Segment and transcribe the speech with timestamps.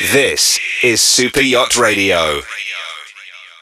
[0.00, 2.40] This is Super Yacht Radio.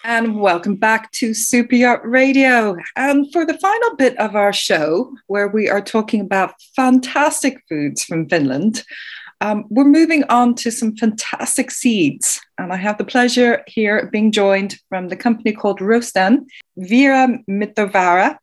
[0.05, 2.77] And welcome back to Super Yacht Radio.
[2.95, 8.05] And for the final bit of our show, where we are talking about fantastic foods
[8.05, 8.85] from Finland,
[9.41, 12.39] um, we're moving on to some fantastic seeds.
[12.59, 16.45] And I have the pleasure here being joined from the company called Rosten,
[16.77, 18.37] Vera Mitovara.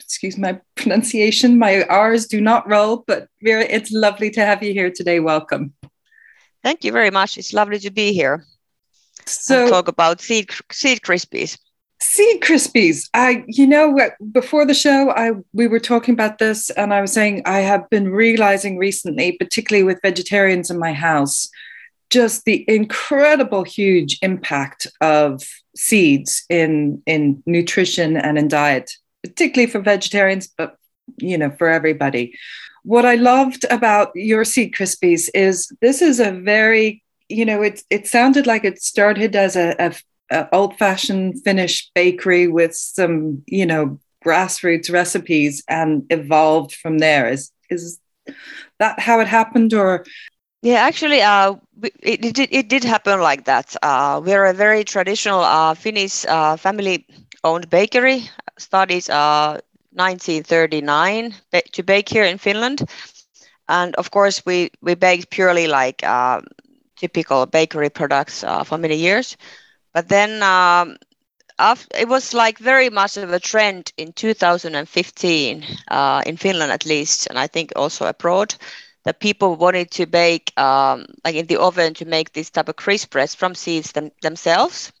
[0.00, 4.72] Excuse my pronunciation, my R's do not roll, but Vera, it's lovely to have you
[4.72, 5.20] here today.
[5.20, 5.74] Welcome.
[6.66, 7.38] Thank you very much.
[7.38, 8.44] It's lovely to be here.
[9.24, 11.56] So talk about seed seed crispies.
[12.00, 13.08] Seed crispies.
[13.14, 13.96] I, you know,
[14.32, 17.88] before the show, I we were talking about this, and I was saying I have
[17.88, 21.48] been realizing recently, particularly with vegetarians in my house,
[22.10, 25.44] just the incredible, huge impact of
[25.76, 28.90] seeds in in nutrition and in diet,
[29.22, 30.76] particularly for vegetarians, but
[31.18, 32.34] you know, for everybody
[32.86, 37.82] what I loved about your seed crispies is this is a very, you know, it
[37.90, 39.92] it sounded like it started as a, a,
[40.30, 47.28] a old fashioned Finnish bakery with some, you know, grassroots recipes and evolved from there.
[47.28, 47.98] Is is
[48.78, 50.04] that how it happened, or?
[50.62, 51.54] Yeah, actually, uh,
[52.02, 53.76] it, it, did, it did happen like that.
[53.82, 58.28] Uh, we're a very traditional uh, Finnish uh, family-owned bakery.
[58.58, 59.60] Started uh,
[59.96, 61.34] 1939
[61.72, 62.82] to bake here in Finland.
[63.68, 66.40] And of course, we, we baked purely like uh,
[66.96, 69.36] typical bakery products uh, for many years.
[69.92, 70.96] But then um,
[71.58, 76.86] after, it was like very much of a trend in 2015, uh, in Finland at
[76.86, 78.54] least, and I think also abroad,
[79.04, 82.76] that people wanted to bake um, like in the oven to make this type of
[82.76, 84.92] crisp breads from seeds them, themselves.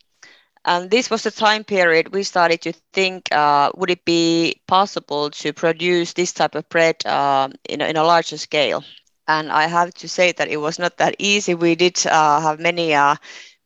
[0.66, 5.30] And this was the time period we started to think, uh, would it be possible
[5.30, 8.84] to produce this type of bread uh, in, a, in a larger scale?
[9.28, 11.54] And I have to say that it was not that easy.
[11.54, 13.16] We did uh, have many, uh,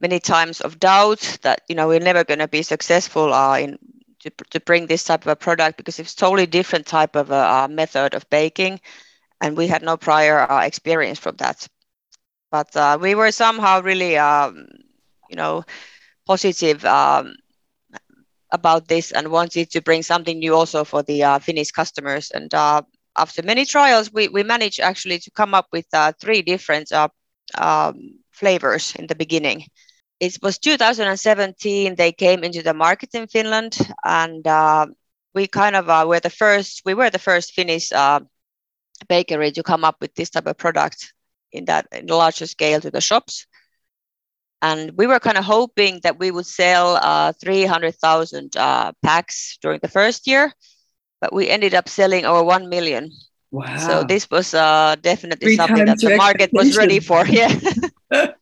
[0.01, 3.79] many times of doubt that you know we're never going to be successful uh, in
[4.21, 7.35] to, to bring this type of a product because it's totally different type of a
[7.35, 8.81] uh, method of baking,
[9.41, 11.67] and we had no prior experience from that.
[12.51, 14.67] But we were somehow really, um,
[15.29, 15.65] you know,
[16.27, 17.35] positive um,
[18.53, 22.31] about this and wanted to bring something new also for the uh, Finnish customers.
[22.31, 22.83] And uh,
[23.17, 28.19] after many trials, we, we managed actually to come up with uh, three different um,
[28.31, 29.67] flavors in the beginning.
[30.19, 34.45] It was 2017, they came into the market in Finland and
[35.35, 37.91] we kind of were the first, we were the first Finnish
[39.09, 41.15] bakery to come up with this type of product
[41.53, 43.47] in that in larger scale to the shops
[44.63, 49.81] and we were kind of hoping that we would sell uh, 300,000 uh, packs during
[49.83, 50.53] the first year,
[51.21, 53.11] but we ended up selling over 1 million.
[53.51, 53.79] Wow.
[53.79, 57.25] So this was uh, definitely Three something that the market was ready for.
[57.27, 57.59] Yeah.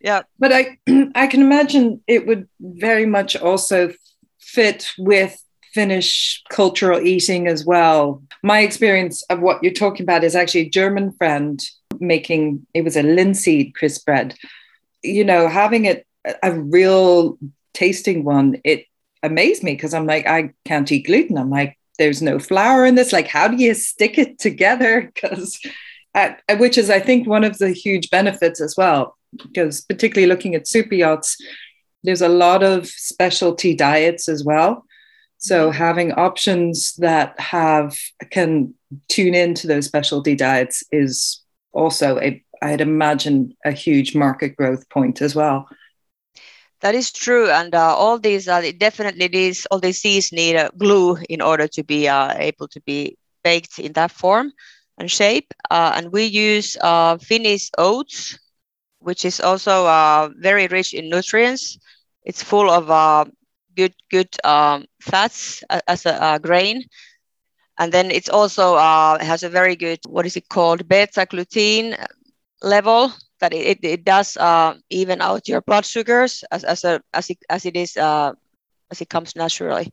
[0.00, 0.22] yeah.
[0.38, 0.78] But I,
[1.14, 3.92] I can imagine it would very much also
[4.38, 8.22] fit with Finnish cultural eating as well.
[8.42, 11.60] My experience of what you're talking about is actually a German friend
[11.98, 14.34] making, it was a linseed crisp bread
[15.06, 16.06] you know, having it
[16.42, 17.38] a real
[17.74, 18.86] tasting one, it
[19.22, 21.38] amazed me because I'm like, I can't eat gluten.
[21.38, 23.12] I'm like, there's no flour in this.
[23.12, 25.12] Like, how do you stick it together?
[25.22, 25.60] Because,
[26.58, 29.18] which is, I think, one of the huge benefits as well.
[29.36, 31.36] Because, particularly looking at super yachts,
[32.04, 34.86] there's a lot of specialty diets as well.
[35.36, 35.76] So, mm-hmm.
[35.76, 37.94] having options that have
[38.30, 38.72] can
[39.08, 41.42] tune into those specialty diets is
[41.74, 45.68] also a I'd imagine a huge market growth point as well.
[46.80, 50.70] That is true, and uh, all these uh, definitely these all these seeds need a
[50.76, 54.52] glue in order to be uh, able to be baked in that form
[54.98, 55.52] and shape.
[55.70, 58.38] Uh, and we use uh, Finnish oats,
[58.98, 61.78] which is also uh, very rich in nutrients.
[62.24, 62.86] It's full of
[63.76, 66.82] good good um, fats as a grain,
[67.78, 68.76] and then it's also
[69.20, 71.96] has a very good what is it called beta glucan
[72.62, 77.30] level that it, it does uh, even out your blood sugars as, as, a, as,
[77.30, 78.32] it, as it is uh,
[78.90, 79.90] as it comes naturally.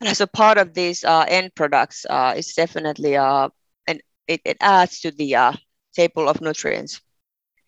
[0.00, 3.48] And as a part of these uh, end products uh, it's definitely uh,
[3.86, 5.52] and it, it adds to the uh,
[5.94, 7.00] table of nutrients.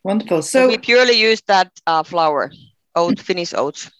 [0.05, 0.43] Wonderful.
[0.43, 2.53] So, so we purely use that uh, flour
[2.95, 3.91] oat finnish oats.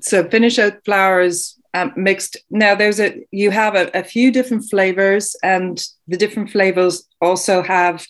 [0.00, 2.36] So finnish oat flour is um, mixed.
[2.50, 7.62] Now there's a you have a, a few different flavors and the different flavors also
[7.62, 8.06] have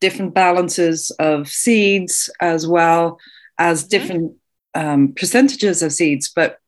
[0.00, 3.18] different balances of seeds as well
[3.58, 3.88] as mm-hmm.
[3.88, 4.32] different
[4.74, 6.30] um, percentages of seeds.
[6.34, 6.58] But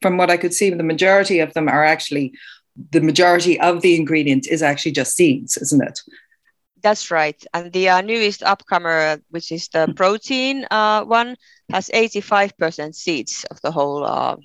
[0.00, 2.32] from what I could see, the majority of them are actually
[2.90, 6.00] the majority of the ingredient is actually just seeds, isn't it?
[6.82, 7.42] that's right.
[7.54, 11.36] And the uh, newest upcomer, which is the protein uh, one,
[11.70, 14.36] has 85% seeds of the whole uh,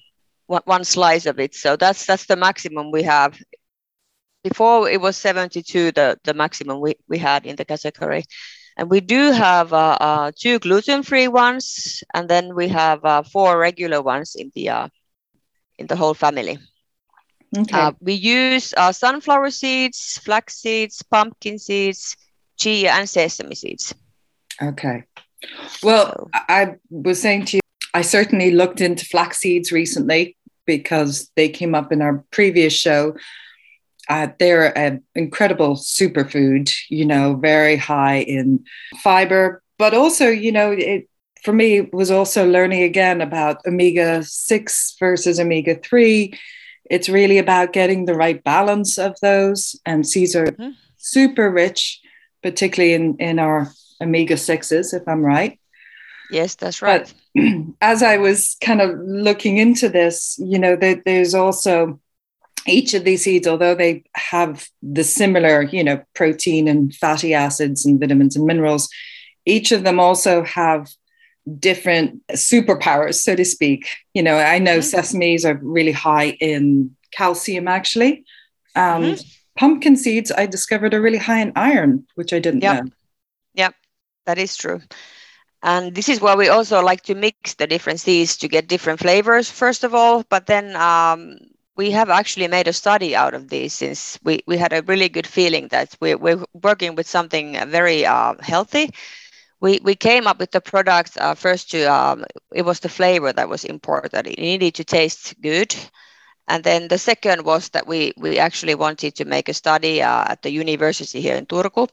[0.45, 1.55] one, one slice of it.
[1.55, 3.37] So that's that's the maximum we have.
[4.49, 8.23] Before it was 72, the, the maximum we, we had in the category.
[8.77, 13.57] And we do have uh, uh, two gluten-free ones, and then we have uh, four
[13.57, 14.87] regular ones in the uh,
[15.79, 16.59] in the whole family.
[17.57, 17.79] Okay.
[17.79, 22.15] Uh, we use uh, sunflower seeds, flax seeds, pumpkin seeds,
[22.57, 23.95] chia, and sesame seeds.
[24.61, 25.03] Okay.
[25.81, 27.61] Well, So- I I was saying to you,
[27.93, 33.15] I certainly looked into flax seeds recently because they came up in our previous show.
[34.09, 38.63] Uh, they're an incredible superfood, you know, very high in
[39.03, 41.09] fiber, but also, you know, it
[41.43, 46.33] for me was also learning again about omega 6 versus omega 3.
[46.89, 49.75] It's really about getting the right balance of those.
[49.85, 50.73] And seeds are Mhm.
[50.97, 51.99] super rich,
[52.41, 53.71] particularly in, in our
[54.01, 55.59] omega 6s, if I'm right.
[56.31, 57.13] Yes, that's right.
[57.81, 61.99] as I was kind of looking into this, you know, that there's also
[62.67, 67.85] each of these seeds, although they have the similar, you know, protein and fatty acids
[67.85, 68.89] and vitamins and minerals,
[69.45, 70.89] each of them also have
[71.59, 73.87] different superpowers, so to speak.
[74.13, 74.93] You know, I know Mhm.
[74.93, 78.25] sesames are really high in calcium, actually.
[78.75, 79.19] And
[79.57, 82.83] pumpkin seeds, I discovered, are really high in iron, which I didn't Yep.
[82.83, 82.91] know.
[84.25, 84.81] That is true.
[85.63, 88.99] And this is why we also like to mix the different seeds to get different
[88.99, 90.23] flavors, first of all.
[90.29, 91.37] But then um,
[91.77, 95.09] we have actually made a study out of this since we, we had a really
[95.09, 98.89] good feeling that we, we're working with something uh, very uh, healthy.
[99.61, 103.31] We, we came up with the product uh, first to, um, it was the flavor
[103.31, 104.27] that was important.
[104.27, 105.75] It needed to taste good.
[106.47, 110.25] And then the second was that we, we actually wanted to make a study uh,
[110.29, 111.89] at the university here in Turku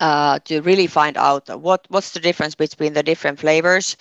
[0.00, 3.96] uh, to really find out what what's the difference between the different flavors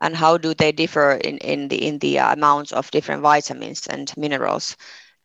[0.00, 3.86] and how do they differ in, in the in the uh, amounts of different vitamins
[3.86, 4.76] and minerals.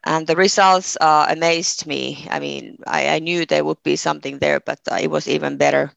[0.06, 2.28] And the results uh, amazed me.
[2.30, 5.58] I mean I, I knew there would be something there but uh, it was even
[5.58, 5.92] better.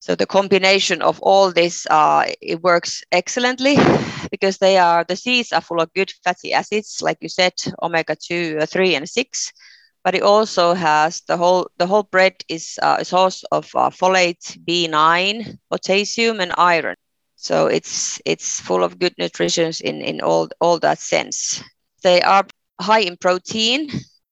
[0.00, 3.76] So the combination of all this uh, it works excellently
[4.30, 7.52] because they are the seeds are full of good fatty acids like you said
[7.82, 9.52] omega 2 uh, 3 and 6
[10.04, 14.58] but it also has the whole the whole bread is uh, a source of folate,
[14.64, 16.96] B9, potassium, and iron.
[17.40, 21.62] So it's it's full of good nutrition in in all all that sense.
[22.02, 22.44] They are
[22.80, 23.90] high in protein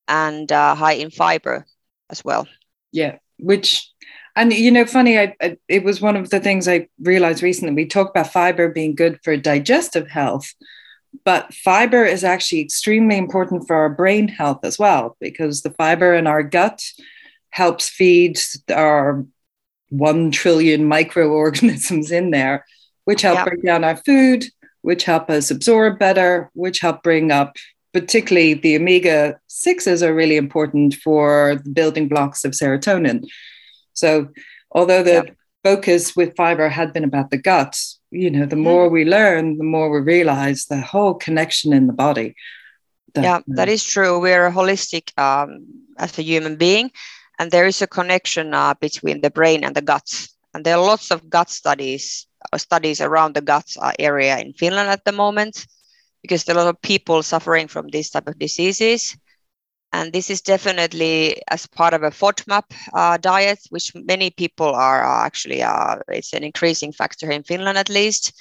[0.08, 1.66] and uh, high in fiber
[2.10, 2.48] as well.
[2.92, 3.88] Yeah, which,
[4.34, 7.74] and you know, funny, I, I it was one of the things I realized recently.
[7.74, 10.52] We talk about fiber being good for digestive health,
[11.24, 16.12] but fiber is actually extremely important for our brain health as well, because the fiber
[16.12, 16.82] in our gut
[17.50, 18.40] helps feed
[18.74, 19.24] our
[19.90, 22.64] one trillion microorganisms in there,
[23.06, 24.44] which help break down our food,
[24.82, 27.56] which help us absorb better, which help bring up
[27.92, 33.24] particularly the omega 6s are really important for the building blocks of serotonin.
[33.94, 34.28] So,
[34.70, 37.74] although the focus with fiber had been about the gut,
[38.10, 38.68] you know, the Mhm.
[38.70, 42.34] more we learn, the more we realize the whole connection in the body.
[43.14, 44.20] That- yeah, that is true.
[44.20, 45.64] We're a holistic um,
[45.98, 46.90] as a human being,
[47.38, 50.28] and there is a connection uh, between the brain and the gut.
[50.56, 54.88] And there are lots of gut studies, uh, studies around the gut area in Finland
[54.88, 55.66] at the moment,
[56.22, 59.18] because there are a lot of people suffering from these type of diseases.
[59.92, 62.64] And this is definitely as part of a FODMAP
[62.94, 67.76] uh, diet, which many people are uh, actually, uh, it's an increasing factor in Finland
[67.76, 68.32] at least.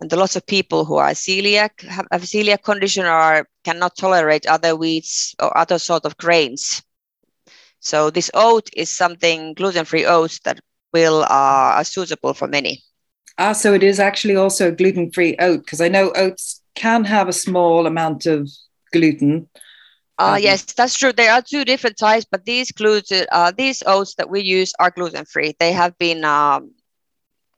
[0.00, 4.46] And are lots of people who are celiac, have a celiac condition or cannot tolerate
[4.46, 6.84] other wheats or other sort of grains.
[7.80, 10.60] So this oat is something gluten-free oats that
[10.92, 11.26] will uh,
[11.78, 12.82] are suitable for many.
[13.38, 17.28] Ah, so it is actually also gluten free oat, because I know oats can have
[17.28, 18.48] a small amount of
[18.92, 19.48] gluten.
[20.18, 21.12] Uh, Um, yes, that's true.
[21.12, 24.90] There are two different types, but these gluten, uh, these oats that we use are
[24.90, 25.54] gluten free.
[25.58, 26.72] They have been um,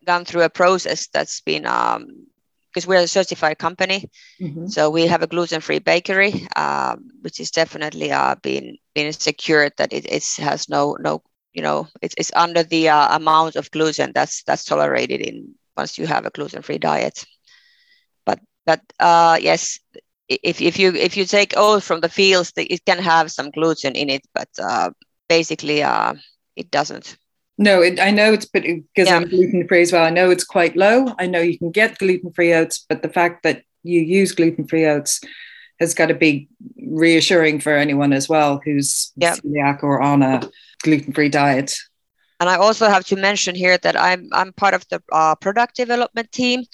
[0.06, 4.10] gone through a process that's been because we're a certified company,
[4.40, 4.70] Mhm.
[4.70, 9.72] so we have a gluten free bakery, um, which is definitely uh, been been secured
[9.78, 11.22] that it it's, has no no
[11.52, 15.98] you know it's, it's under the uh, amount of gluten that's that's tolerated in once
[15.98, 17.24] you have a gluten free diet.
[18.26, 19.78] But but uh, yes,
[20.28, 23.94] if, if you if you take oats from the fields, it can have some gluten
[23.94, 24.90] in it, but uh,
[25.28, 26.14] basically uh,
[26.56, 27.16] it doesn't.
[27.58, 29.16] No, it, I know it's because Yeah.
[29.16, 30.04] I'm gluten free as well.
[30.04, 31.14] I know it's quite low.
[31.18, 34.66] I know you can get gluten free oats, but the fact that you use gluten
[34.66, 35.20] free oats
[35.78, 36.48] has got to be
[36.86, 39.34] reassuring for anyone as well who's Yeah.
[39.36, 40.40] celiac or on a
[40.82, 41.74] gluten-free diet.
[42.40, 45.76] And I also have to mention here that I'm I'm part of the uh, product
[45.76, 46.64] development team,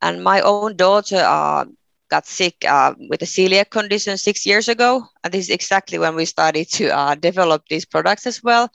[0.00, 1.64] and my own daughter uh,
[2.08, 6.14] got sick uh, with a celiac condition six years ago, and this is exactly when
[6.14, 8.70] we started to uh, develop these products as well.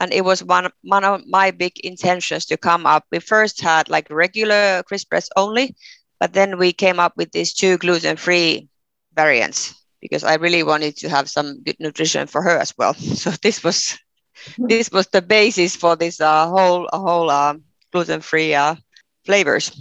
[0.00, 3.04] And it was one one of my big intentions to come up.
[3.10, 5.74] We first had like regular crisp breads only,
[6.20, 8.68] but then we came up with these two gluten-free
[9.14, 12.94] variants because I really wanted to have some good nutrition for her as well.
[13.18, 13.98] So this was
[14.58, 17.54] this was the basis for this uh, whole whole uh,
[17.92, 18.76] gluten-free uh,
[19.24, 19.72] flavors.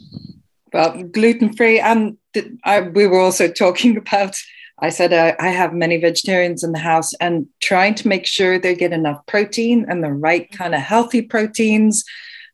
[0.74, 2.18] Well, gluten-free, and
[2.64, 4.36] I, we were also talking about.
[4.80, 8.60] I said I, I have many vegetarians in the house, and trying to make sure
[8.60, 12.04] they get enough protein and the right kind of healthy proteins,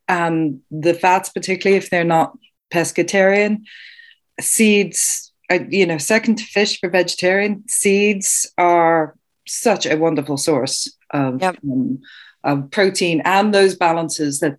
[0.08, 2.38] um, the fats, particularly if they're not
[2.72, 3.64] pescatarian,
[4.40, 5.32] seeds.
[5.52, 11.42] Uh, you know, second to fish for vegetarian, seeds are such a wonderful source of,
[11.42, 11.58] yep.
[11.64, 12.02] um,
[12.44, 14.58] of protein and those balances that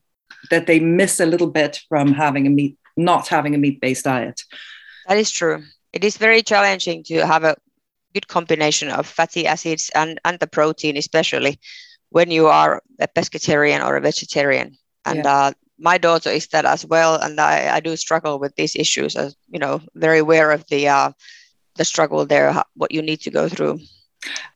[0.50, 4.04] that they miss a little bit from having a meat not having a meat based
[4.04, 4.42] diet
[5.08, 7.56] that is true it is very challenging to have a
[8.14, 11.58] good combination of fatty acids and and the protein especially
[12.10, 15.36] when you are a pescatarian or a vegetarian and yeah.
[15.36, 19.16] uh, my daughter is that as well and I, I do struggle with these issues
[19.16, 21.10] as you know very aware of the uh,
[21.76, 23.80] the struggle there what you need to go through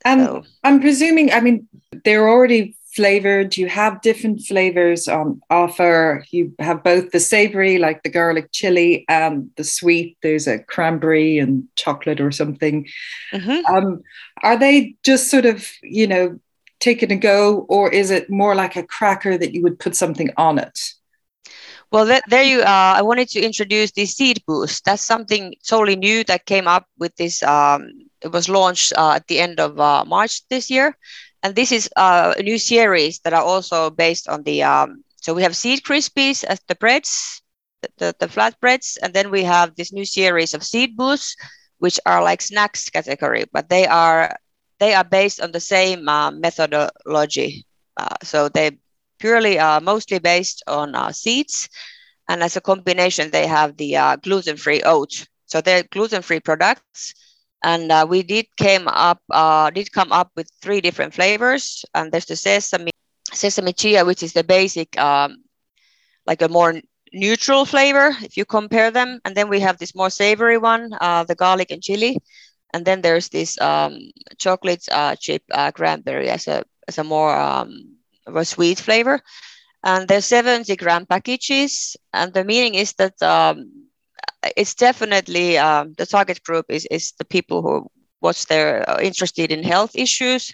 [0.04, 0.44] and so.
[0.64, 1.68] I'm presuming, I mean,
[2.04, 3.56] they're already flavored.
[3.56, 6.24] You have different flavors on offer.
[6.30, 10.18] You have both the savory, like the garlic chili, and the sweet.
[10.22, 12.88] There's a cranberry and chocolate or something.
[13.32, 13.72] Mm-hmm.
[13.72, 14.02] Um,
[14.42, 16.40] are they just sort of, you know,
[16.80, 19.94] take it and go, or is it more like a cracker that you would put
[19.94, 20.78] something on it?
[21.90, 22.60] Well, that, there you.
[22.60, 24.84] Uh, I wanted to introduce the seed boost.
[24.84, 27.90] That's something totally new that came up with this um,
[28.20, 30.96] it was launched uh, at the end of uh, March this year.
[31.42, 35.34] And this is uh, a new series that are also based on the, um, so
[35.34, 37.42] we have Seed Krispies as the breads,
[37.98, 41.36] the, the flat breads, and then we have this new series of Seed Boosts,
[41.78, 44.36] which are like snacks category, but they are
[44.80, 47.64] they are based on the same uh, methodology.
[47.96, 48.78] Uh, so they
[49.18, 51.68] purely are mostly based on uh, seeds,
[52.28, 55.26] and as a combination, they have the gluten-free oats.
[55.46, 57.14] So they're gluten-free products,
[57.62, 61.84] and uh, we did came up uh, did come up with three different flavors.
[61.94, 62.90] And there's the sesame
[63.32, 65.44] sesame chia which is the basic um,
[66.26, 66.80] like a more
[67.12, 69.20] neutral flavor if you compare them.
[69.24, 72.18] And then we have this more savory one uh, the garlic and chili.
[72.72, 73.98] And then there's this um,
[74.38, 77.97] chocolate uh, chip uh, cranberry as a as a more um,
[78.36, 79.20] a sweet flavor
[79.84, 83.70] and there's 70 gram packages and the meaning is that um,
[84.56, 87.86] it's definitely um, the target group is, is the people who
[88.20, 90.52] what's their uh, interested in health issues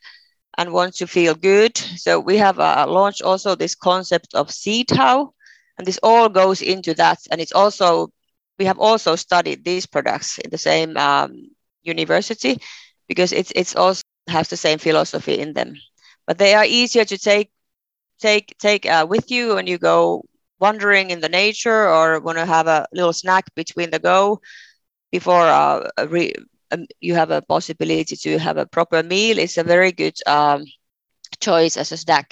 [0.59, 1.76] and want to feel good.
[1.76, 5.33] So we have uh, launched also this concept of seed how,
[5.78, 7.19] and this all goes into that.
[7.31, 8.11] And it's also
[8.59, 11.50] we have also studied these products in the same um,
[11.83, 12.59] university
[13.09, 15.75] because it's it's also has the same philosophy in them.
[16.26, 17.50] But they are easier to take
[18.21, 20.25] take take uh, with you when you go
[20.61, 24.40] wandering in the nature or want to have a little snack between the go
[25.12, 26.35] before uh, re-
[26.73, 30.64] um, you have a possibility to have a proper meal is a very good um,
[31.40, 32.30] choice as a snack.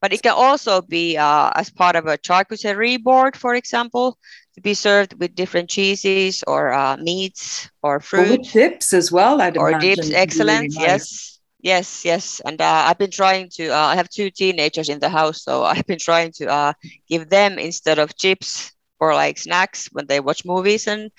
[0.00, 4.18] But it can also be uh, as part of a charcuterie board, for example,
[4.54, 8.32] to be served with different cheeses or uh, meats or fruit.
[8.32, 11.06] Or dips as well, I'd Or dips, excellent, really nice.
[11.06, 11.31] yes
[11.62, 13.68] Yes, yes, and uh, I've been trying to.
[13.68, 16.72] Uh, I have two teenagers in the house, so I've been trying to uh,
[17.08, 21.10] give them instead of chips or like snacks when they watch movies, and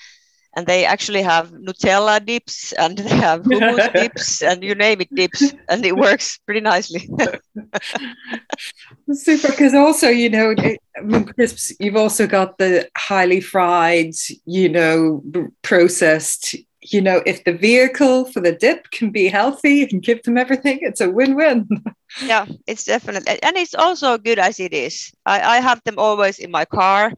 [0.56, 5.16] and they actually have Nutella dips and they have hummus dips and you name it
[5.16, 7.10] dips, and it works pretty nicely.
[9.14, 10.54] Super, because also you know,
[11.36, 11.72] crisps.
[11.80, 14.14] You've also got the highly fried,
[14.46, 15.24] you know,
[15.62, 16.56] processed
[16.92, 20.80] you know, if the vehicle for the dip can be healthy and give them everything,
[20.82, 21.68] it's a win-win.
[22.24, 25.12] yeah, it's definitely, and it's also good as it is.
[25.26, 27.14] I, I have them always in my car,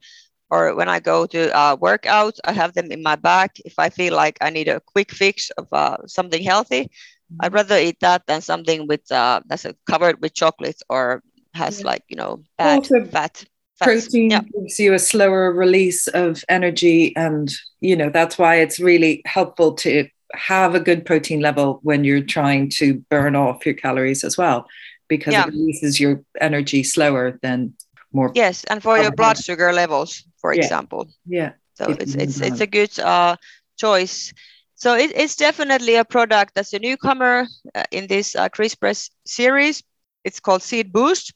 [0.50, 3.52] or when I go to uh, workout, I have them in my bag.
[3.66, 7.38] If I feel like I need a quick fix of uh, something healthy, mm-hmm.
[7.40, 11.88] I'd rather eat that than something with uh, that's covered with chocolate or has yeah.
[11.88, 13.46] like you know bad also, fat
[13.82, 19.22] protein gives you a slower release of energy and you know that's why it's really
[19.26, 24.24] helpful to have a good protein level when you're trying to burn off your calories
[24.24, 24.66] as well
[25.08, 25.44] because yeah.
[25.44, 27.74] it releases your energy slower than
[28.12, 30.62] more yes and for your blood sugar levels for yeah.
[30.62, 31.10] example.
[31.26, 31.54] Yeah.
[31.74, 33.36] So it's it's, it's a good uh,
[33.78, 34.32] choice.
[34.76, 38.86] So it, it's definitely a product that's a newcomer uh, in this uh, crisp
[39.26, 39.82] series.
[40.24, 41.34] It's called Seed Boost,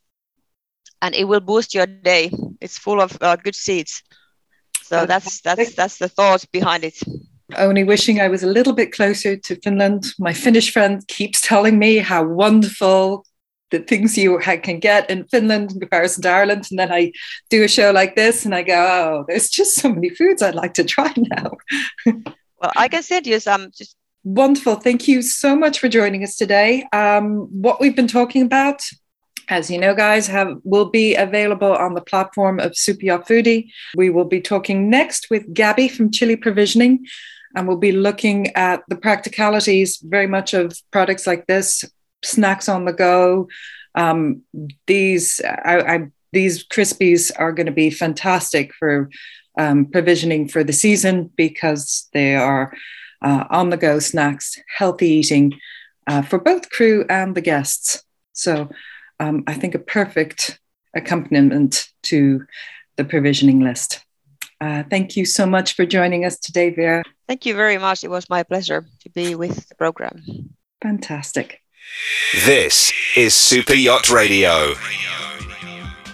[1.01, 2.31] and it will boost your day.
[2.61, 4.03] It's full of uh, good seeds.
[4.83, 6.99] So that's that's that's the thought behind it.
[7.57, 10.13] Only wishing I was a little bit closer to Finland.
[10.19, 13.25] My Finnish friend keeps telling me how wonderful
[13.71, 16.65] the things you can get in Finland in comparison to Ireland.
[16.71, 17.11] And then I
[17.49, 20.55] do a show like this and I go, oh, there's just so many foods I'd
[20.55, 21.51] like to try now.
[22.05, 24.75] well, I can send you some just Wonderful.
[24.75, 26.85] Thank you so much for joining us today.
[26.91, 28.81] Um, what we've been talking about,
[29.49, 33.71] as you know, guys, have will be available on the platform of Super Foodie.
[33.95, 37.05] We will be talking next with Gabby from Chili Provisioning,
[37.55, 41.83] and we'll be looking at the practicalities very much of products like this,
[42.23, 43.49] snacks on the go.
[43.95, 44.43] Um,
[44.85, 49.09] these I, I, these crispies are going to be fantastic for
[49.57, 52.71] um, provisioning for the season because they are
[53.23, 55.59] uh, on the go snacks, healthy eating
[56.05, 58.03] uh, for both crew and the guests.
[58.33, 58.69] So
[59.19, 60.59] um, I think a perfect
[60.95, 62.45] accompaniment to
[62.95, 64.03] the provisioning list.
[64.61, 67.03] Uh, thank you so much for joining us today, Vera.
[67.27, 68.03] Thank you very much.
[68.03, 70.21] It was my pleasure to be with the program.
[70.81, 71.61] Fantastic.
[72.45, 74.73] This is Super Yacht Radio.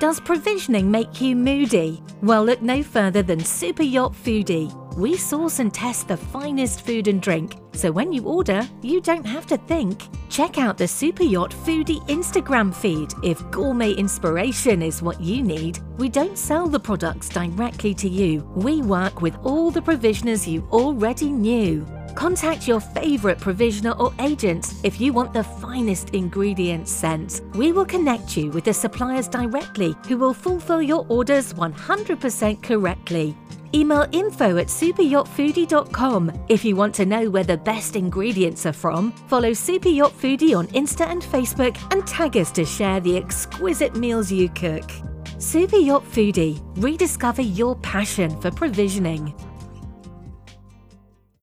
[0.05, 1.99] Does provisioning make you moody?
[2.21, 4.71] Well, look no further than Super Yacht Foodie.
[4.95, 9.25] We source and test the finest food and drink, so when you order, you don't
[9.25, 10.03] have to think.
[10.29, 15.79] Check out the Super Yacht Foodie Instagram feed if gourmet inspiration is what you need.
[15.97, 20.67] We don't sell the products directly to you, we work with all the provisioners you
[20.71, 21.83] already knew.
[22.15, 27.41] Contact your favourite provisioner or agent if you want the finest ingredients sent.
[27.53, 33.35] We will connect you with the suppliers directly who will fulfill your orders 100% correctly.
[33.73, 39.11] Email info at superyachtfoodie.com if you want to know where the best ingredients are from.
[39.27, 43.95] Follow Super Yacht Foodie on Insta and Facebook and tag us to share the exquisite
[43.97, 44.89] meals you cook.
[45.37, 49.33] Super Yacht Foodie, rediscover your passion for provisioning.